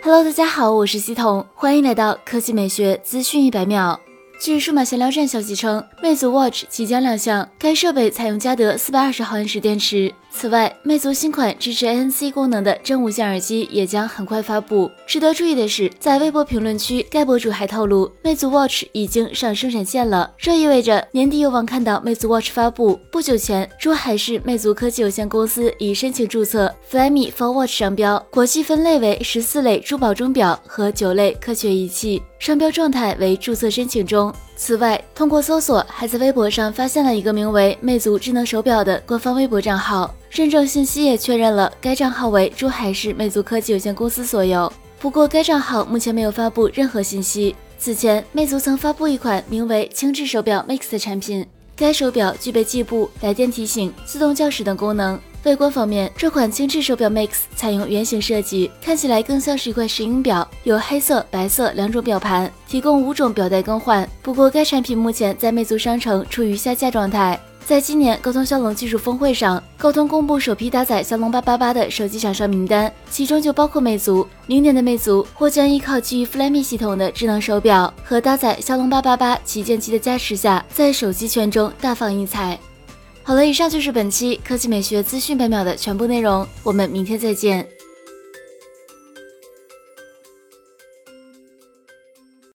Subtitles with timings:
[0.00, 3.98] Hello，大家好，我是西彤，欢迎来到科技美学资讯一百秒。
[4.40, 10.14] 据数码闲聊站消息称，魅族 Watch 即将亮相，该设备采用嘉德四百二十毫安时电池。
[10.30, 14.88] 此外，魅族新款支持 ANC 功能的真无线耳机也将很快发布。
[15.04, 23.00] 值得注意的是，在微博评论区，该博主还透露，魅族 Watch 已经上生产线了，这意味着年底有望看到魅族 Watch 发布。
[23.10, 34.32] 不久前，珠海市魅族科技有限公司已申请注册 Flyme for Watch 商标，国际分类为十四类珠宝钟表和九类科学仪器，商标状态为注册申请中。
[34.56, 44.72] 此外，通过搜索，还在微博上发现了一个名为“魅族智能手表”的官方微博账号，认证信息也确认了该账号为珠海市魅族科技有限公司所有。
[45.00, 47.54] 不过，该账号目前没有发布任何信息。
[47.78, 51.46] 此前，魅族曾发布一款名为“轻质手表 Mix” 的产品，
[51.76, 55.18] 该手表具备计步、来电提醒、自动校时等功能。
[55.44, 64.06] 外观方面，这款轻质手表 Mix 采用圆形设计，看起来更像是一块石英表，有黑色、白色两种表盘，提供五种表带更换。
[64.20, 67.40] 不过，该产品目前在魅族商城处于下架状态。
[67.68, 74.26] 在今年高通骁龙技术峰会上，高通公布首批搭载骁龙八八八的手机厂商名单，其中就包括魅族。
[74.46, 82.58] 明年的魅族或将依靠基于 Flyme 系统的智能手表和搭载骁龙八八八旗舰机的加持下，在手机圈中大放异彩。
[83.22, 87.68] 好了，以上就是本期科技美学资讯百秒的全部内容，我们明天再见。